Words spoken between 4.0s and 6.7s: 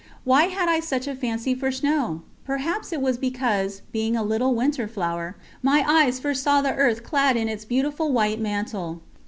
a little winter flower, my eyes first saw